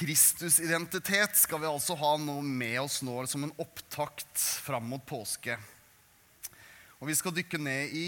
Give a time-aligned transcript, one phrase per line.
[0.00, 5.58] Kristusidentitet skal vi altså ha noe med oss nå som en opptakt fram mot påske.
[6.96, 8.06] Og vi skal dykke ned i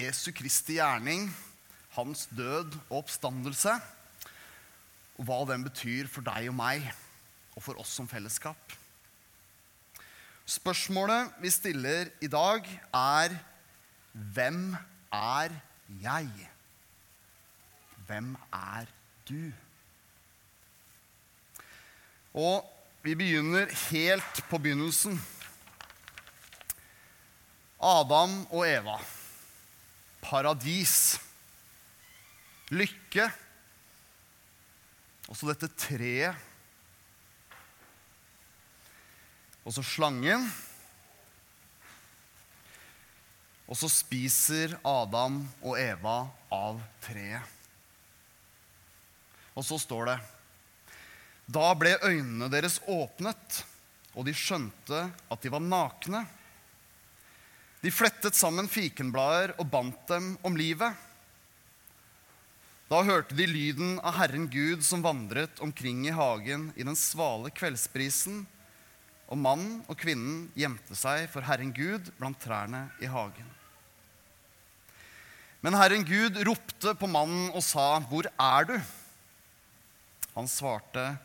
[0.00, 1.28] Jesu Kristi gjerning,
[1.94, 3.76] hans død og oppstandelse,
[5.14, 6.90] og hva den betyr for deg og meg,
[7.54, 8.74] og for oss som fellesskap.
[10.42, 13.38] Spørsmålet vi stiller i dag, er
[14.34, 14.74] hvem
[15.14, 15.54] er
[16.02, 16.50] jeg?
[18.10, 18.90] Hvem er
[19.30, 19.67] du?
[22.38, 22.62] Og
[23.02, 25.16] vi begynner helt på begynnelsen.
[27.82, 28.98] Adam og Eva.
[30.22, 31.18] Paradis.
[32.70, 33.26] Lykke.
[35.26, 36.46] Og så dette treet.
[39.66, 40.46] Og så slangen.
[43.68, 46.20] Og så spiser Adam og Eva
[46.54, 47.56] av treet.
[49.58, 50.20] Og så står det
[51.48, 53.62] Da ble øynene deres åpnet,
[54.12, 56.26] og de skjønte at de var nakne.
[57.80, 60.92] De flettet sammen fikenblader og bandt dem om livet.
[62.88, 67.52] Da hørte de lyden av Herren Gud som vandret omkring i hagen i den svale
[67.54, 68.42] kveldsprisen,
[69.28, 73.48] og mannen og kvinnen gjemte seg for Herren Gud blant trærne i hagen.
[75.64, 78.80] Men Herren Gud ropte på mannen og sa, 'Hvor er du?'
[80.34, 81.18] Han svarte,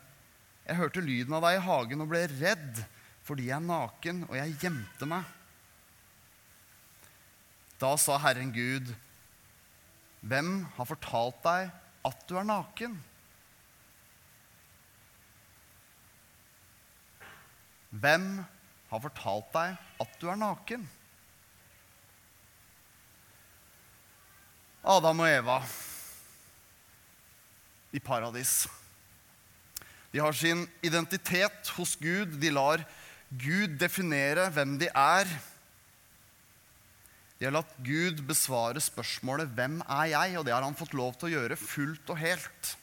[0.64, 2.84] 'Jeg hørte lyden av deg i hagen og ble redd
[3.24, 5.32] fordi jeg er naken, og jeg gjemte meg.'
[7.80, 8.94] Da sa Herren Gud,
[10.24, 11.72] 'Hvem har fortalt deg
[12.04, 12.96] at du er naken?'
[17.94, 18.44] Hvem
[18.90, 20.86] har fortalt deg at du er naken?
[24.84, 25.58] Adam og Eva
[27.94, 28.64] i paradis.
[30.14, 32.36] De har sin identitet hos Gud.
[32.38, 32.84] De lar
[33.34, 35.26] Gud definere hvem de er.
[37.40, 41.18] De har latt Gud besvare spørsmålet 'Hvem er jeg?' Og det har han fått lov
[41.18, 42.76] til å gjøre fullt og helt.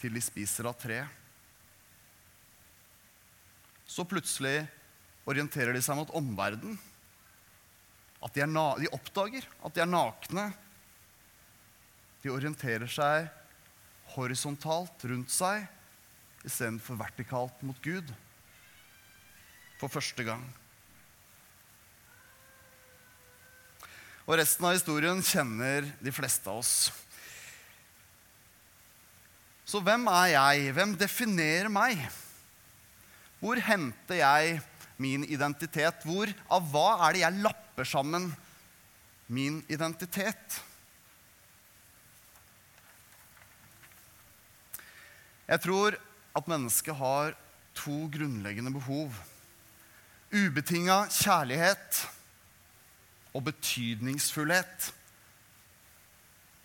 [0.00, 1.04] Til de spiser av tre.
[3.86, 4.66] Så plutselig
[5.26, 6.78] orienterer de seg mot omverdenen.
[8.24, 10.52] At de, de oppdager at de er nakne.
[12.22, 13.28] De orienterer seg
[14.14, 15.66] horisontalt rundt seg
[16.46, 18.08] istedenfor vertikalt mot Gud.
[19.78, 20.42] For første gang.
[24.28, 26.90] Og resten av historien kjenner de fleste av oss.
[29.68, 30.72] Så hvem er jeg?
[30.76, 32.00] Hvem definerer meg?
[33.40, 34.58] Hvor henter jeg
[35.00, 36.04] min identitet?
[36.04, 38.30] Hvor, av hva er det jeg lapper sammen
[39.32, 40.58] min identitet?
[45.48, 45.94] Jeg tror
[46.36, 47.32] at mennesket har
[47.78, 49.12] to grunnleggende behov.
[50.28, 52.02] Ubetinga kjærlighet
[53.32, 54.90] og betydningsfullhet.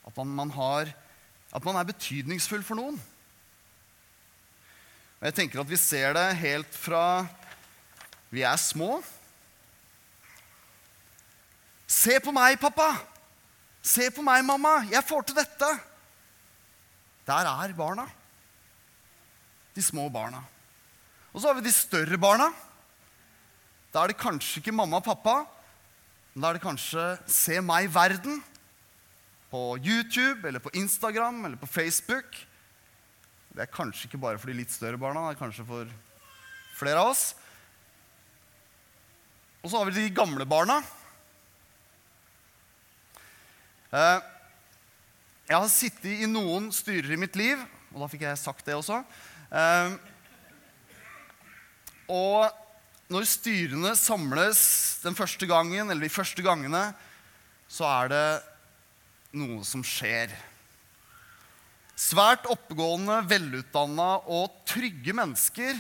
[0.04, 0.92] At man, man, har,
[1.56, 2.98] at man er betydningsfull for noen.
[5.22, 7.24] Og jeg tenker at vi ser det helt fra
[8.34, 8.98] vi er små.
[11.88, 12.90] Se på meg, pappa!
[13.84, 14.82] Se på meg, mamma!
[14.92, 15.70] Jeg får til dette!
[17.24, 18.10] Der er barna
[19.74, 20.44] de små barna.
[21.34, 22.52] Og så har vi de større barna.
[23.94, 25.44] Da er det kanskje ikke mamma og pappa,
[26.34, 28.40] men da er det kanskje Se meg verden
[29.54, 32.38] på YouTube eller på Instagram eller på Facebook.
[33.54, 35.90] Det er kanskje ikke bare for de litt større barna, det er kanskje for
[36.74, 37.36] flere av oss.
[39.62, 40.80] Og så har vi de gamle barna.
[43.94, 44.26] Eh,
[45.52, 47.62] jeg har sittet i noen styrer i mitt liv,
[47.94, 49.04] og da fikk jeg sagt det også.
[49.54, 50.00] Ehm,
[52.10, 52.50] og
[53.14, 54.64] når styrene samles
[55.04, 56.88] den første gangen, eller de første gangene,
[57.70, 58.26] så er det
[59.38, 60.34] noe som skjer.
[61.94, 65.78] Svært oppegående, velutdanna og trygge mennesker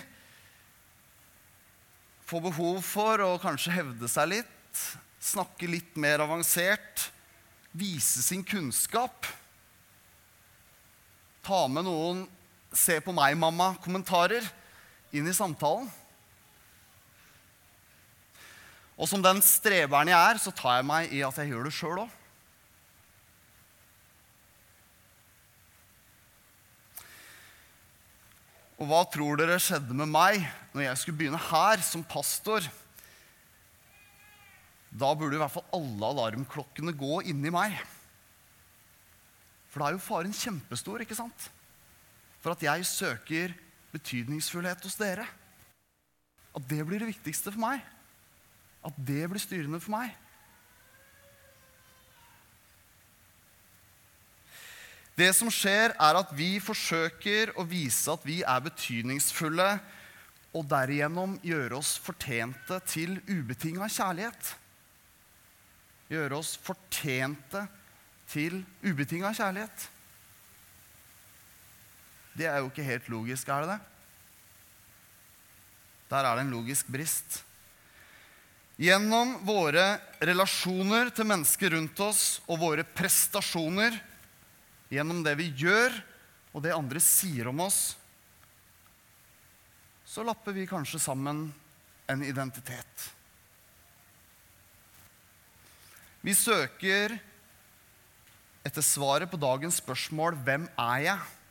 [2.30, 4.84] får behov for å kanskje hevde seg litt,
[5.24, 7.10] snakke litt mer avansert,
[7.74, 9.26] vise sin kunnskap.
[11.44, 12.24] Ta med noen
[12.74, 14.46] 'se på meg, mamma'-kommentarer
[15.14, 15.90] inn i samtalen.
[18.98, 21.74] Og som den streberen jeg er, så tar jeg meg i at jeg gjør det
[21.74, 22.20] sjøl òg.
[28.82, 30.42] Og hva tror dere skjedde med meg
[30.74, 32.66] når jeg skulle begynne her som pastor?
[34.94, 37.78] Da burde i hvert fall alle alarmklokkene gå inni meg.
[39.72, 41.48] For da er jo faren kjempestor, ikke sant?
[42.44, 43.54] For at jeg søker
[43.94, 45.26] betydningsfullhet hos dere.
[46.54, 47.80] At det blir det viktigste for meg.
[48.84, 50.12] At det blir styrende for meg.
[55.14, 59.70] Det som skjer, er at vi forsøker å vise at vi er betydningsfulle,
[60.54, 64.52] og derigjennom gjøre oss fortjente til ubetinga kjærlighet.
[66.14, 67.64] Gjøre oss fortjente
[68.30, 69.88] til ubetinga kjærlighet.
[72.34, 73.82] Det er jo ikke helt logisk, er det det?
[76.14, 77.42] Der er det en logisk brist.
[78.82, 83.96] Gjennom våre relasjoner til mennesker rundt oss og våre prestasjoner,
[84.94, 85.94] gjennom det vi gjør
[86.54, 87.94] og det andre sier om oss,
[90.06, 91.48] så lapper vi kanskje sammen
[92.10, 93.08] en identitet.
[96.22, 97.18] Vi søker
[98.64, 101.43] etter svaret på dagens spørsmål 'Hvem er jeg?'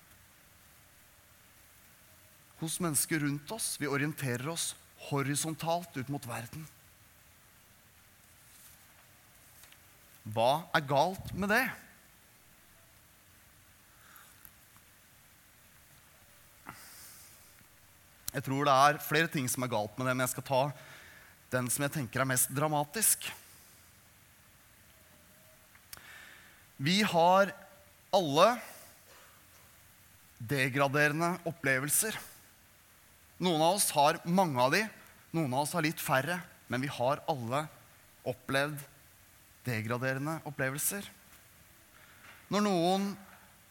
[2.62, 3.74] Hos mennesker rundt oss.
[3.80, 4.72] Vi orienterer oss
[5.10, 6.64] horisontalt ut mot verden.
[10.22, 11.64] Hva er galt med det?
[18.32, 20.62] Jeg tror det er flere ting som er galt med det, men jeg skal ta
[21.52, 23.26] den som jeg tenker er mest dramatisk.
[26.82, 27.52] Vi har
[28.14, 28.46] alle
[30.40, 32.16] degraderende opplevelser.
[33.42, 34.84] Noen av oss har mange av de,
[35.34, 36.36] noen av oss har litt færre,
[36.70, 37.64] men vi har alle
[38.28, 38.78] opplevd
[39.66, 41.08] degraderende opplevelser.
[42.54, 43.08] Når noen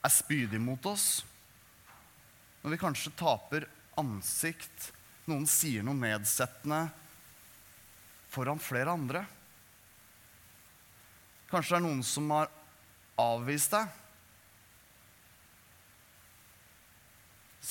[0.03, 1.21] er spydig mot oss,
[2.61, 3.67] når vi kanskje taper
[4.01, 4.91] ansikt,
[5.29, 6.83] noen sier noe nedsettende
[8.31, 9.23] foran flere andre.
[11.47, 12.51] Kanskje det er noen som har
[13.19, 14.00] avvist deg.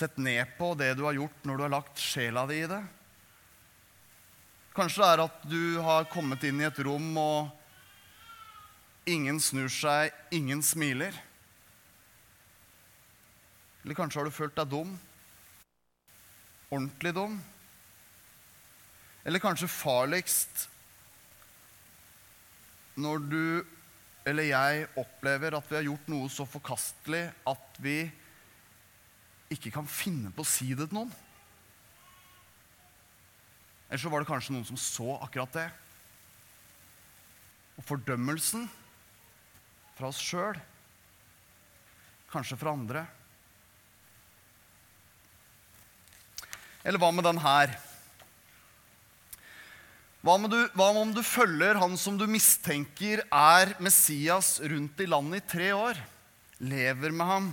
[0.00, 2.81] Sett ned på det du har gjort når du har lagt sjela di i det.
[4.73, 10.14] Kanskje det er at du har kommet inn i et rom, og ingen snur seg,
[10.32, 11.12] ingen smiler.
[13.85, 14.97] Eller kanskje har du følt deg dum
[16.70, 17.41] ordentlig dum.
[19.25, 20.69] Eller kanskje farligst
[23.00, 23.43] når du
[24.29, 28.02] eller jeg opplever at vi har gjort noe så forkastelig at vi
[29.50, 31.12] ikke kan finne på å si det til noen.
[33.91, 35.69] Eller så var det kanskje noen som så akkurat det.
[37.81, 38.69] Og fordømmelsen
[39.99, 40.58] fra oss sjøl,
[42.31, 43.02] kanskje fra andre.
[46.87, 47.75] Eller hva med den her?
[50.20, 55.43] Hva, du, hva om du følger han som du mistenker er Messias rundt i landet
[55.43, 56.00] i tre år?
[56.61, 57.50] Lever med ham,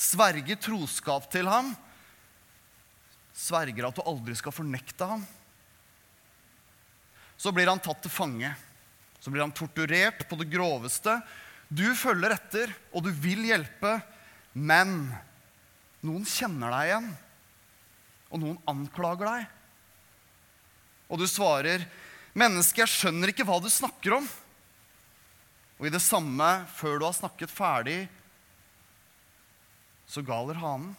[0.00, 1.74] sverger troskap til ham,
[3.36, 5.22] sverger at du aldri skal fornekte ham.
[7.40, 8.50] Så blir han tatt til fange.
[9.20, 11.18] Så blir han torturert på det groveste.
[11.68, 13.98] Du følger etter, og du vil hjelpe,
[14.52, 15.10] men
[16.04, 17.10] noen kjenner deg igjen
[18.30, 19.48] og noen anklager deg.
[21.10, 21.84] Og du svarer,
[22.32, 24.28] 'Menneske, jeg skjønner ikke hva du snakker om.'
[25.80, 28.08] Og i det samme, før du har snakket ferdig,
[30.10, 30.90] så galer hanen.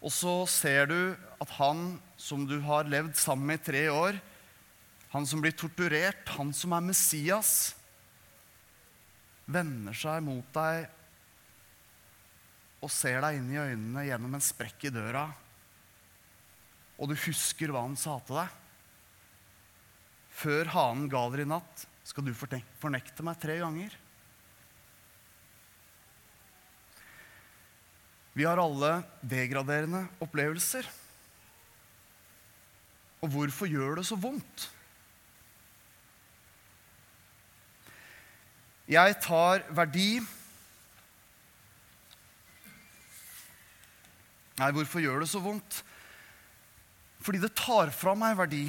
[0.00, 0.98] Og så ser du
[1.42, 4.20] at han som du har levd sammen med i tre år,
[5.12, 7.74] han som blir torturert, han som er Messias,
[9.46, 10.88] vender seg mot deg
[12.82, 15.26] og ser deg inn i øynene gjennom en sprekk i døra,
[16.96, 18.62] og du husker hva han sa til deg
[20.36, 23.94] Før hanen galer i natt, skal du fornekte meg tre ganger.
[28.36, 30.84] Vi har alle degraderende opplevelser.
[33.24, 34.66] Og hvorfor gjør det så vondt?
[38.86, 40.20] Jeg tar verdi
[44.56, 45.82] Nei, hvorfor gjør det så vondt?
[47.20, 48.62] Fordi det tar fra meg verdi.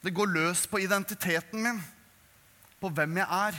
[0.00, 1.82] Det går løs på identiteten min,
[2.80, 3.58] på hvem jeg er.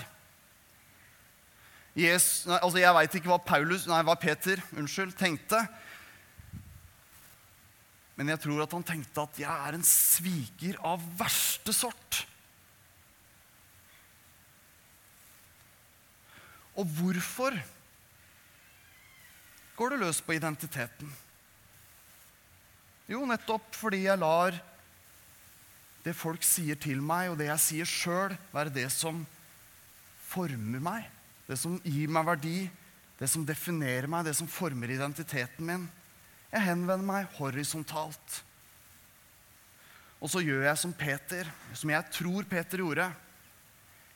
[1.99, 5.59] Jesus, nei, altså jeg veit ikke hva Paulus, nei, hva Peter unnskyld, tenkte.
[8.19, 12.23] Men jeg tror at han tenkte at jeg er en sviker av verste sort.
[16.79, 17.55] Og hvorfor
[19.79, 21.11] går det løs på identiteten?
[23.09, 24.55] Jo, nettopp fordi jeg lar
[26.03, 29.23] det folk sier til meg, og det jeg sier sjøl, være det som
[30.29, 31.07] former meg.
[31.49, 32.57] Det som gir meg verdi,
[33.17, 35.87] det som definerer meg, det som former identiteten min.
[36.53, 38.43] Jeg henvender meg horisontalt.
[40.19, 43.07] Og så gjør jeg som Peter, som jeg tror Peter gjorde.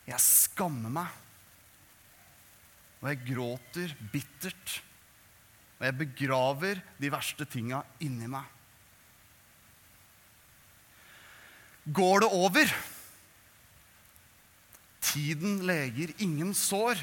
[0.05, 1.19] Jeg skammer meg.
[3.01, 4.75] Og jeg gråter bittert.
[5.79, 8.45] Og jeg begraver de verste tinga inni meg.
[11.83, 12.77] Går det over?
[15.03, 17.01] Tiden leger ingen sår.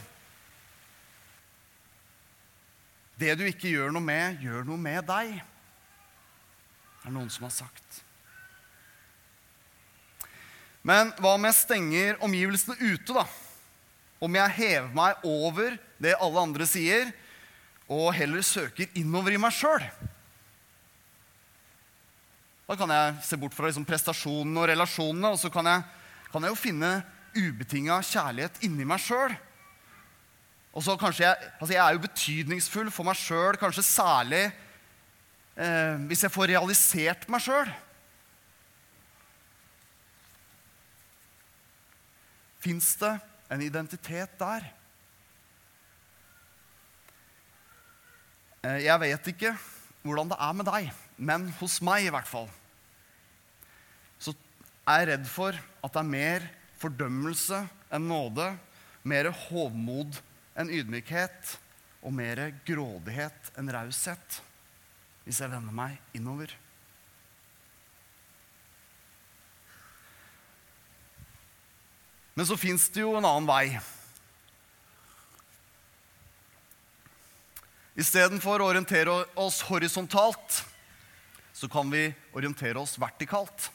[3.21, 5.41] Det du ikke gjør noe med, gjør noe med deg,
[7.01, 8.01] Det er noen som har sagt.
[10.85, 13.25] Men hva om jeg stenger omgivelsene ute, da?
[14.21, 17.09] Om jeg hever meg over det alle andre sier,
[17.89, 19.85] og heller søker innover i meg sjøl?
[22.69, 25.85] Da kan jeg se bort fra liksom prestasjonene og relasjonene, og så kan jeg,
[26.31, 26.93] kan jeg jo finne
[27.35, 29.35] ubetinga kjærlighet inni meg sjøl.
[30.71, 34.45] Og så kanskje jeg, altså jeg er jo betydningsfull for meg sjøl, kanskje særlig
[35.59, 37.73] eh, hvis jeg får realisert meg sjøl.
[42.61, 43.17] Fins det
[43.51, 44.69] en identitet der?
[48.63, 49.55] Eh, jeg vet ikke
[50.05, 52.49] hvordan det er med deg, men hos meg i hvert fall
[54.21, 54.33] så
[54.89, 56.47] er jeg redd for at det er mer
[56.81, 58.47] fordømmelse enn nåde,
[59.03, 60.21] mer hovmod
[60.61, 61.57] en ydmykhet
[62.01, 64.41] og mer grådighet enn raushet
[65.25, 66.53] hvis jeg vender meg innover.
[72.35, 73.67] Men så fins det jo en annen vei.
[78.01, 79.13] Istedenfor å orientere
[79.43, 80.63] oss horisontalt,
[81.53, 83.69] så kan vi orientere oss vertikalt.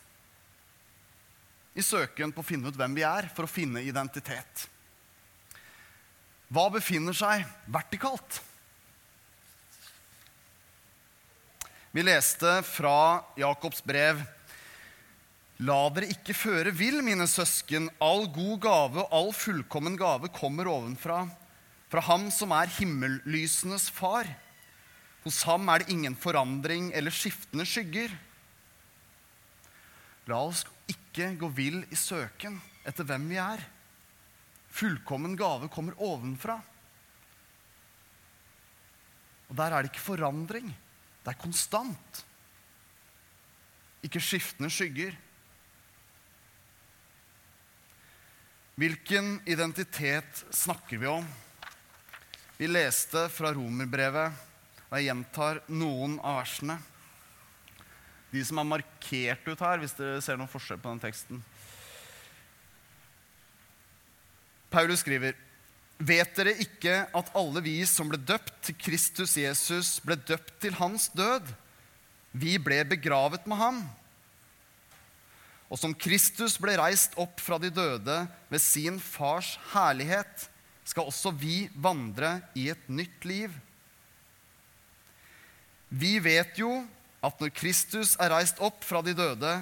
[1.77, 4.65] I søken på å finne ut hvem vi er, for å finne identitet.
[6.55, 8.37] Hva befinner seg vertikalt?
[11.91, 14.21] Vi leste fra Jakobs brev
[15.63, 17.87] La dere ikke føre vill, mine søsken.
[18.03, 21.21] All god gave og all fullkommen gave kommer ovenfra,
[21.87, 24.27] fra Ham som er himmellysenes far.
[25.23, 28.11] Hos ham er det ingen forandring eller skiftende skygger.
[30.27, 33.63] La oss ikke gå vill i søken etter hvem vi er.
[34.75, 36.57] Fullkommen gave kommer ovenfra.
[39.47, 40.67] Og der er det ikke forandring.
[41.23, 42.25] Det er konstant.
[44.03, 45.15] Ikke skiftende skygger.
[48.75, 51.27] Hvilken identitet snakker vi om?
[52.57, 54.35] Vi leste fra romerbrevet,
[54.89, 56.75] og jeg gjentar noen av versene.
[58.31, 61.39] De som er markert ut her, hvis dere ser noen forskjell på den teksten.
[64.75, 65.37] Paulus skriver
[65.95, 70.75] Vet dere ikke at alle vi som ble døpt til Kristus Jesus, ble døpt til
[70.75, 71.47] hans død?
[72.35, 73.77] Vi ble begravet med ham.
[75.71, 78.17] Og som Kristus ble reist opp fra de døde
[78.51, 80.49] ved sin fars herlighet,
[80.83, 83.55] skal også vi vandre i et nytt liv.
[85.87, 86.81] Vi vet jo
[87.23, 89.55] at når Kristus er reist opp fra de døde,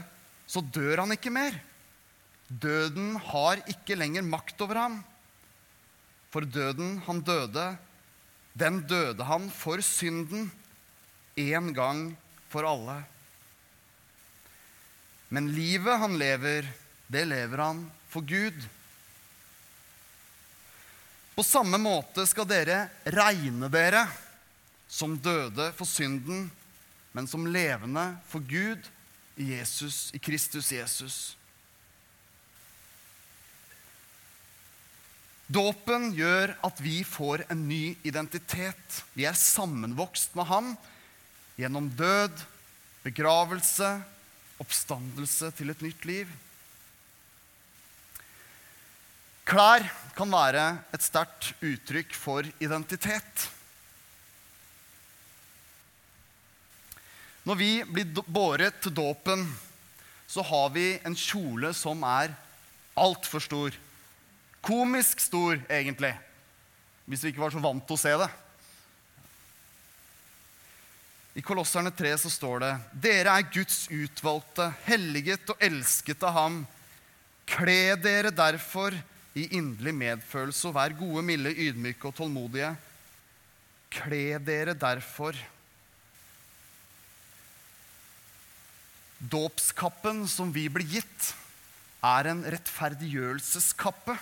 [0.50, 1.62] så dør han ikke mer.
[2.62, 5.00] Døden har ikke lenger makt over ham.
[6.34, 7.66] For døden han døde,
[8.54, 10.52] den døde han for synden
[11.40, 12.04] en gang
[12.50, 13.00] for alle.
[15.34, 16.68] Men livet han lever,
[17.10, 18.58] det lever han for Gud.
[21.34, 24.04] På samme måte skal dere regne dere
[24.86, 26.52] som døde for synden,
[27.14, 28.86] men som levende for Gud
[29.38, 31.18] Jesus, i Kristus Jesus.
[35.52, 39.04] Dåpen gjør at vi får en ny identitet.
[39.14, 40.70] Vi er sammenvokst med ham
[41.60, 42.40] gjennom død,
[43.04, 43.90] begravelse,
[44.64, 46.32] oppstandelse til et nytt liv.
[49.44, 49.84] Klær
[50.16, 50.64] kan være
[50.96, 53.50] et sterkt uttrykk for identitet.
[57.44, 59.44] Når vi blir båret til dåpen,
[60.32, 62.32] så har vi en kjole som er
[62.96, 63.76] altfor stor.
[64.64, 66.14] Komisk stor, egentlig.
[67.04, 68.30] Hvis vi ikke var så vant til å se det.
[71.34, 72.72] I Kolosserne 3 så står det
[73.08, 76.60] Dere er Guds utvalgte, helliget og elsket av Ham.
[77.50, 78.96] Kle dere derfor
[79.36, 82.70] i inderlig medfølelse og vær gode, milde, ydmyke og tålmodige.
[83.94, 85.36] Kle dere derfor.
[89.20, 91.34] Dåpskappen som vi blir gitt,
[92.04, 94.16] er en rettferdiggjørelseskappe.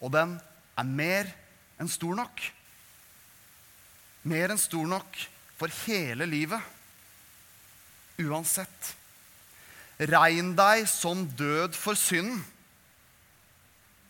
[0.00, 0.36] Og den
[0.78, 1.28] er mer
[1.80, 2.40] enn stor nok.
[4.22, 5.16] mer enn stor nok
[5.56, 6.60] for hele livet.
[8.20, 8.90] Uansett.
[9.96, 12.42] Regn deg som død for synden,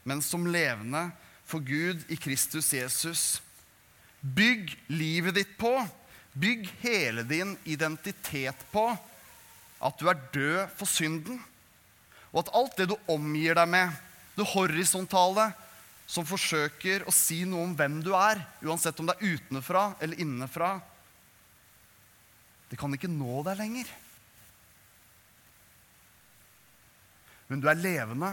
[0.02, 1.12] men som levende
[1.46, 3.22] for Gud i Kristus Jesus.
[4.20, 5.72] Bygg livet ditt på,
[6.34, 8.88] bygg hele din identitet på
[9.80, 11.40] at du er død for synden,
[12.30, 13.94] og at alt det du omgir deg med,
[14.36, 15.50] det horisontale,
[16.10, 20.18] som forsøker å si noe om hvem du er, uansett om det er utenfra eller
[20.18, 20.72] innenfra,
[22.70, 23.88] det kan ikke nå deg lenger.
[27.50, 28.30] Men du er levende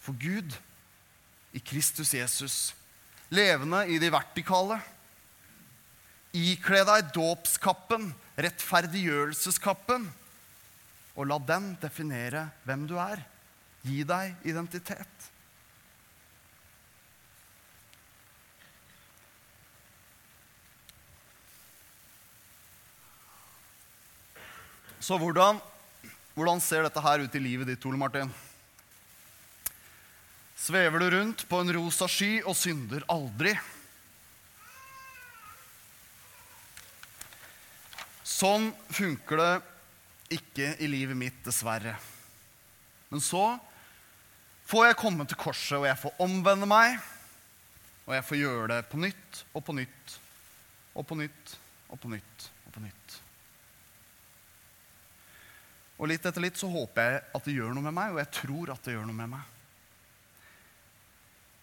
[0.00, 0.52] for Gud
[1.56, 2.56] i Kristus Jesus.
[3.32, 4.78] Levende i de vertikale.
[6.34, 8.08] Ikle deg dåpskappen,
[8.40, 10.08] rettferdiggjørelseskappen,
[11.14, 13.20] og la den definere hvem du er.
[13.84, 15.33] Gi deg identitet.
[25.04, 25.58] Så hvordan,
[26.32, 28.30] hvordan ser dette her ut i livet ditt, Ole Martin?
[30.56, 33.52] Svever du rundt på en rosa sky og synder aldri?
[38.24, 39.50] Sånn funker det
[40.38, 41.98] ikke i livet mitt, dessverre.
[43.12, 43.42] Men så
[44.70, 46.96] får jeg komme til korset, og jeg får omvende meg.
[48.08, 50.16] Og jeg får gjøre det på nytt og på nytt
[50.96, 51.54] og på nytt
[51.92, 53.20] og på nytt og på nytt.
[55.98, 58.32] Og litt etter litt så håper jeg at det gjør noe med meg, og jeg
[58.40, 59.50] tror at det gjør noe med meg.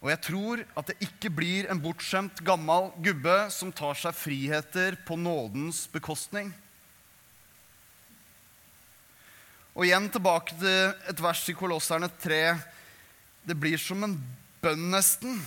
[0.01, 4.97] Og jeg tror at det ikke blir en bortskjemt, gammel gubbe som tar seg friheter
[5.05, 6.49] på nådens bekostning.
[9.75, 12.41] Og igjen tilbake til et vers i Kolosserne 3.
[13.45, 14.17] Det blir som en
[14.63, 15.37] bønn, nesten.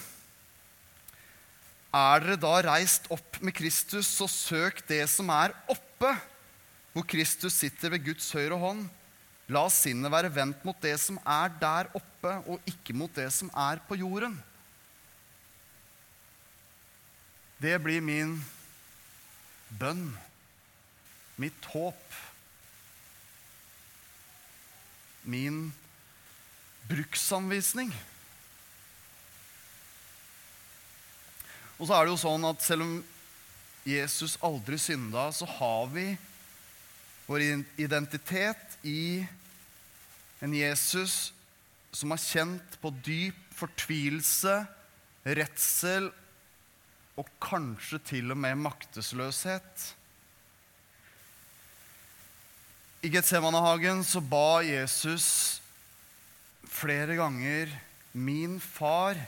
[1.94, 6.14] Er dere da reist opp med Kristus, så søk det som er oppe
[6.94, 8.87] hvor Kristus sitter ved Guds høyre hånd.
[9.50, 13.50] La sinnet være vendt mot det som er der oppe, og ikke mot det som
[13.50, 14.38] er på jorden.
[17.61, 18.38] Det blir min
[19.80, 20.07] bønn,
[21.40, 22.18] mitt håp,
[25.24, 25.72] min
[26.88, 27.90] bruksanvisning.
[31.74, 32.94] Og så er det jo sånn at selv om
[33.88, 36.12] Jesus aldri synda, så har vi
[37.26, 37.44] vår
[37.80, 39.24] identitet i
[40.44, 41.32] en Jesus
[41.94, 44.64] som har kjent på dyp fortvilelse,
[45.24, 46.10] redsel
[47.16, 49.84] og kanskje til og med maktesløshet.
[53.04, 55.60] I Getsemanehagen så ba Jesus
[56.64, 57.72] flere ganger
[58.14, 59.18] Min far,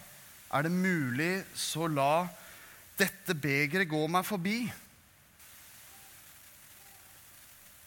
[0.55, 2.29] er det mulig, så la
[2.97, 4.61] dette begeret gå meg forbi.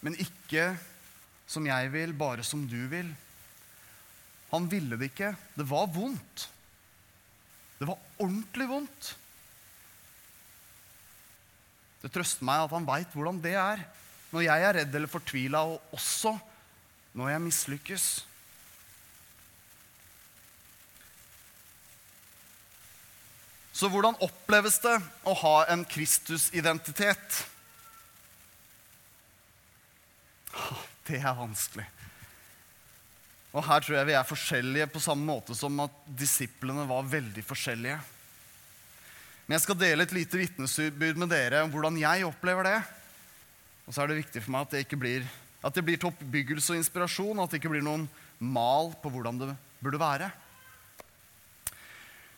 [0.05, 0.71] Men ikke
[1.49, 3.09] som jeg vil, bare som du vil.
[4.53, 5.33] Han ville det ikke.
[5.57, 6.45] Det var vondt.
[7.79, 9.13] Det var ordentlig vondt.
[11.99, 13.81] Det trøster meg at han veit hvordan det er
[14.29, 16.35] når jeg er redd eller fortvila, og også
[17.17, 18.03] når jeg mislykkes.
[23.73, 27.39] Så hvordan oppleves det å ha en Kristus-identitet?
[31.09, 31.85] Det er vanskelig.
[33.49, 37.41] Og her tror jeg vi er forskjellige på samme måte som at disiplene var veldig
[37.45, 37.97] forskjellige.
[39.47, 42.77] Men jeg skal dele et lite vitnesbyrd med dere om hvordan jeg opplever det.
[43.87, 45.25] Og så er det viktig for meg at det ikke blir,
[45.65, 48.05] at det blir til og inspirasjon, at det ikke blir noen
[48.37, 49.49] mal på hvordan det
[49.81, 50.29] burde være.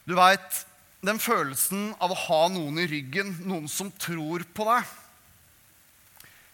[0.08, 0.64] Du veit,
[1.04, 4.96] den følelsen av å ha noen i ryggen, noen som tror på deg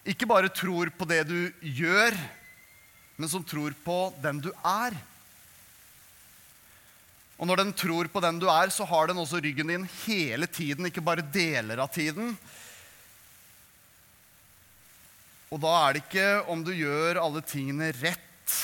[0.08, 2.16] ikke bare tror på det du gjør,
[3.18, 4.96] men som tror på den du er.
[7.38, 10.48] Og når den tror på den du er, så har den også ryggen din hele
[10.50, 12.34] tiden, ikke bare deler av tiden.
[15.54, 18.56] Og da er det ikke om du gjør alle tingene rett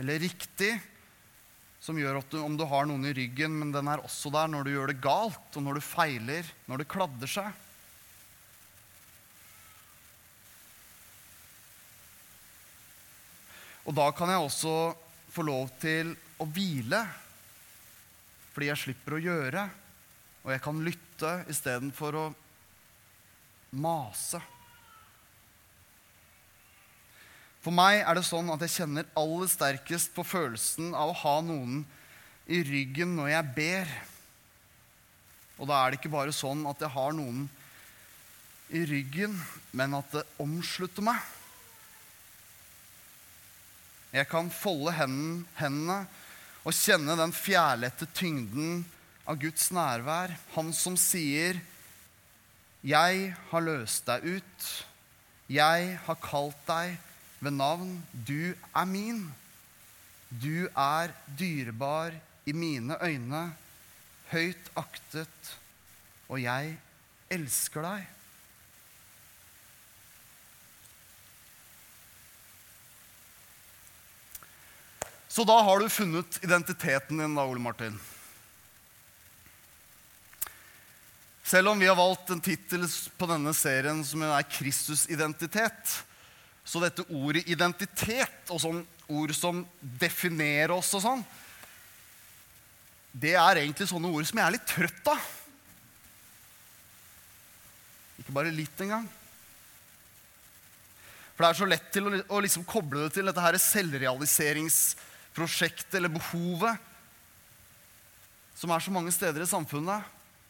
[0.00, 0.72] eller riktig,
[1.80, 4.48] som gjør at du, om du har noen i ryggen, men den er også der
[4.50, 7.65] når du gjør det galt, og når du feiler, når det kladder seg.
[13.86, 14.74] Og da kan jeg også
[15.30, 16.10] få lov til
[16.42, 17.04] å hvile,
[18.54, 19.62] fordi jeg slipper å gjøre.
[20.46, 22.26] Og jeg kan lytte istedenfor å
[23.78, 24.40] mase.
[27.62, 31.36] For meg er det sånn at jeg kjenner aller sterkest på følelsen av å ha
[31.42, 31.80] noen
[32.46, 33.94] i ryggen når jeg ber.
[35.58, 37.48] Og da er det ikke bare sånn at jeg har noen
[38.70, 39.34] i ryggen,
[39.74, 41.18] men at det omslutter meg.
[44.14, 46.04] Jeg kan folde hendene
[46.66, 48.84] og kjenne den fjærlette tyngden
[49.26, 50.34] av Guds nærvær.
[50.54, 51.60] Han som sier,
[52.82, 54.86] 'Jeg har løst deg ut.
[55.50, 56.98] Jeg har kalt deg
[57.40, 58.02] ved navn.
[58.12, 59.34] Du er min.
[60.30, 62.14] Du er dyrebar
[62.46, 63.56] i mine øyne,
[64.30, 65.56] høyt aktet,
[66.28, 66.78] og jeg
[67.30, 68.15] elsker deg.'
[75.36, 77.98] Så da har du funnet identiteten din, da, Ole Martin.
[81.42, 82.86] Selv om vi har valgt en tittel
[83.20, 85.90] på denne serien som er Kristusidentitet,
[86.64, 88.78] så dette ordet identitet og sånn
[89.12, 89.58] ord som
[90.00, 91.24] definerer oss og sånn,
[93.12, 95.26] det er egentlig sånne ord som jeg er litt trøtt av.
[98.22, 99.04] Ikke bare litt engang.
[101.34, 104.80] For det er så lett til å, å liksom koble det til dette her selvrealiserings
[105.36, 106.80] prosjektet eller behovet
[108.56, 110.04] som er så mange steder i samfunnet,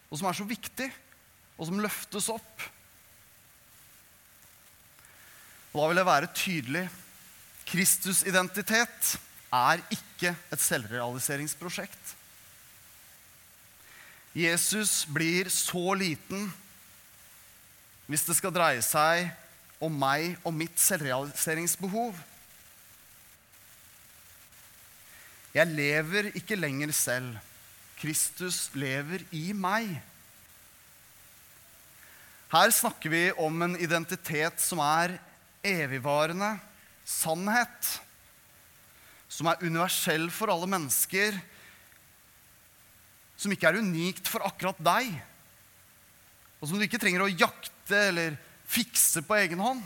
[0.06, 0.86] og som er så viktig,
[1.58, 2.66] og som løftes opp.
[5.72, 6.84] Og da vil jeg være tydelig.
[7.66, 9.16] Kristusidentitet
[9.52, 12.14] er ikke et selvrealiseringsprosjekt.
[14.36, 16.46] Jesus blir så liten
[18.06, 19.32] hvis det skal dreie seg
[19.82, 22.14] om meg og mitt selvrealiseringsbehov.
[25.56, 27.36] Jeg lever ikke lenger selv.
[27.96, 29.88] Kristus lever i meg.
[32.52, 35.16] Her snakker vi om en identitet som er
[35.64, 36.52] evigvarende
[37.08, 37.88] sannhet.
[39.32, 41.40] Som er universell for alle mennesker.
[43.40, 45.12] Som ikke er unikt for akkurat deg.
[46.60, 48.36] Og som du ikke trenger å jakte eller
[48.68, 49.80] fikse på egen hånd.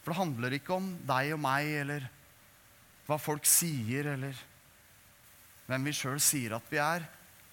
[0.00, 2.14] For det handler ikke om deg og meg eller
[3.08, 4.36] hva folk sier, eller
[5.68, 7.06] hvem vi sjøl sier at vi er.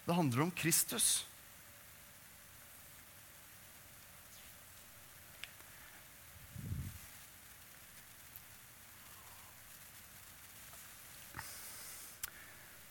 [0.04, 1.24] Det handler om Kristus.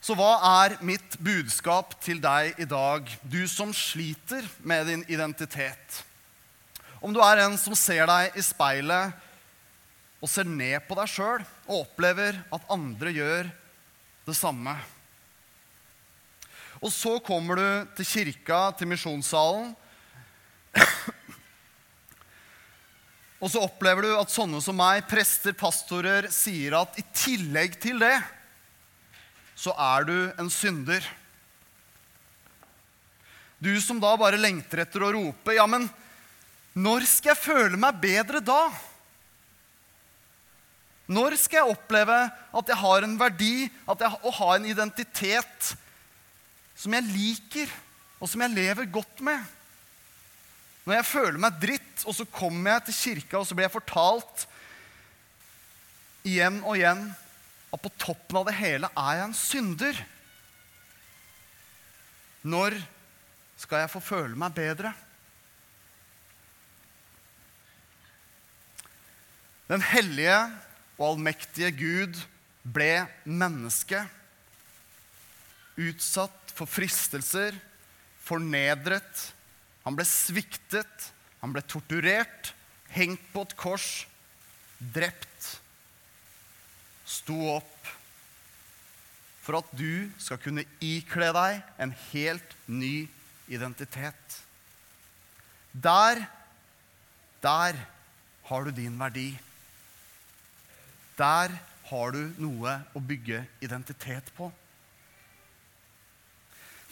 [0.05, 6.03] Så hva er mitt budskap til deg i dag, du som sliter med din identitet?
[7.01, 9.13] Om du er en som ser deg i speilet
[10.25, 13.49] og ser ned på deg sjøl og opplever at andre gjør
[14.25, 14.73] det samme.
[16.81, 19.75] Og så kommer du til kirka, til misjonssalen.
[23.45, 28.01] Og så opplever du at sånne som meg, prester, pastorer, sier at i tillegg til
[28.01, 28.17] det,
[29.53, 31.05] så er du en synder.
[33.61, 35.85] Du som da bare lengter etter å rope, ja, men
[36.73, 38.73] når skal jeg føle meg bedre da?
[41.05, 45.75] Når skal jeg oppleve at jeg har en verdi, at jeg, har ha en identitet
[46.75, 47.75] som jeg liker,
[48.21, 49.43] og som jeg lever godt med?
[50.85, 53.77] Når jeg føler meg dritt, og så kommer jeg til kirka, og så blir jeg
[53.77, 54.47] fortalt
[56.25, 57.07] igjen og igjen
[57.75, 60.03] at på toppen av det hele er jeg en synder.
[62.45, 62.77] Når
[63.61, 64.93] skal jeg få føle meg bedre?
[69.69, 70.37] Den hellige
[70.99, 72.19] og allmektige Gud
[72.65, 74.05] ble menneske.
[75.75, 77.57] Utsatt for fristelser,
[78.25, 79.27] fornedret.
[79.85, 81.11] Han ble sviktet,
[81.43, 82.55] han ble torturert,
[82.95, 83.89] hengt på et kors,
[84.95, 85.51] drept.
[87.05, 87.91] Sto opp
[89.45, 93.05] for at du skal kunne ikle deg en helt ny
[93.53, 94.39] identitet.
[95.75, 96.23] Der,
[97.45, 97.77] der
[98.49, 99.35] har du din verdi.
[101.19, 101.55] Der
[101.91, 104.51] har du noe å bygge identitet på.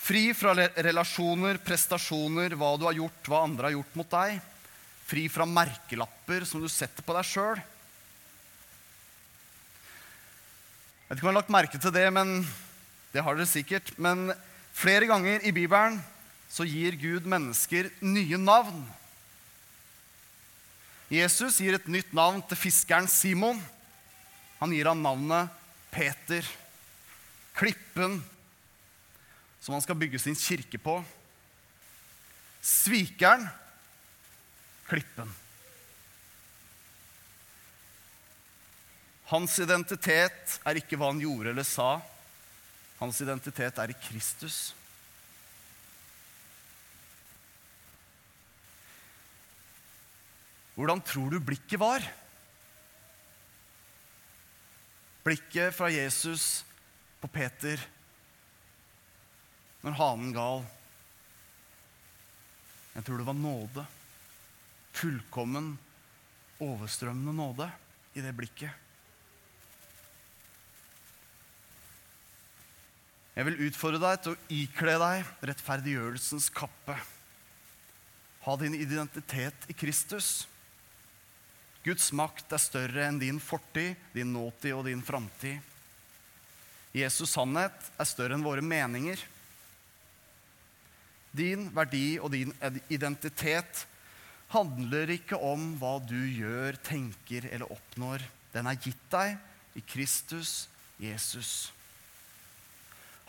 [0.02, 4.40] Fri fra relasjoner, prestasjoner, hva du har gjort, hva andre har gjort mot deg.
[5.06, 7.60] Fri fra merkelapper som du setter på deg sjøl.
[11.06, 12.40] Jeg vet ikke om jeg har lagt merke til det, men
[13.12, 13.92] det har dere sikkert.
[14.00, 14.32] Men
[14.74, 16.00] flere ganger i Bibelen
[16.50, 18.82] så gir Gud mennesker nye navn.
[21.12, 23.60] Jesus gir et nytt navn til fiskeren Simon.
[24.62, 25.50] Han gir ham navnet
[25.90, 26.46] Peter,
[27.58, 28.20] klippen
[29.58, 31.00] som han skal bygge sin kirke på.
[32.62, 33.48] Svikeren,
[34.86, 35.34] klippen.
[39.32, 41.96] Hans identitet er ikke hva han gjorde eller sa.
[43.02, 44.62] Hans identitet er i Kristus.
[50.78, 52.12] Hvordan tror du blikket var?
[55.22, 56.64] Blikket fra Jesus
[57.22, 57.80] på Peter
[59.82, 60.62] når hanen gal.
[62.92, 63.84] Jeg tror det var nåde.
[64.92, 65.72] Fullkommen,
[66.62, 67.68] overstrømmende nåde
[68.18, 68.82] i det blikket.
[73.32, 76.98] Jeg vil utfordre deg til å ikle deg rettferdiggjørelsens kappe.
[78.44, 80.42] Ha din identitet i Kristus.
[81.82, 85.58] Guds makt er større enn din fortid, din nåtid og din framtid.
[86.94, 89.18] Jesus' sannhet er større enn våre meninger.
[91.32, 92.52] Din verdi og din
[92.92, 93.86] identitet
[94.52, 98.22] handler ikke om hva du gjør, tenker eller oppnår.
[98.52, 99.38] Den er gitt deg
[99.74, 100.68] i Kristus
[101.00, 101.72] Jesus.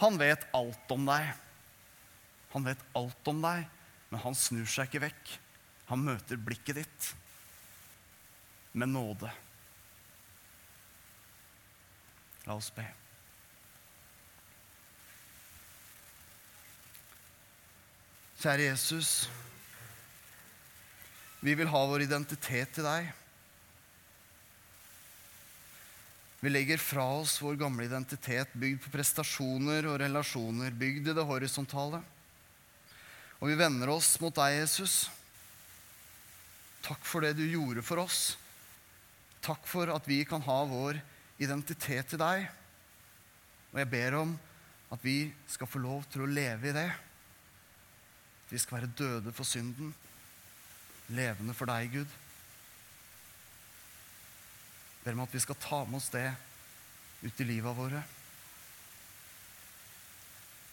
[0.03, 1.31] Han vet alt om deg.
[2.53, 3.65] Han vet alt om deg,
[4.11, 5.35] men han snur seg ikke vekk.
[5.89, 7.13] Han møter blikket ditt
[8.73, 9.31] med nåde.
[12.43, 12.85] La oss be.
[18.43, 19.29] Kjære Jesus.
[21.43, 23.07] Vi vil ha vår identitet til deg.
[26.43, 31.23] Vi legger fra oss vår gamle identitet bygd på prestasjoner og relasjoner, bygd i det
[31.23, 32.01] horisontale.
[33.39, 35.05] Og vi vender oss mot deg, Jesus.
[36.83, 38.33] Takk for det du gjorde for oss.
[39.43, 40.99] Takk for at vi kan ha vår
[41.43, 42.45] identitet i deg.
[43.73, 44.35] Og jeg ber om
[44.93, 46.89] at vi skal få lov til å leve i det.
[48.45, 49.91] At vi skal være døde for synden,
[51.11, 52.19] levende for deg, Gud.
[54.93, 56.29] Jeg ber om at vi skal ta med oss det
[57.23, 58.05] ut i livet våre.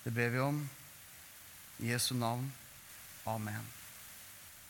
[0.05, 0.63] Det ber vi om
[1.81, 2.47] i Jesu navn.
[3.27, 3.80] Amen.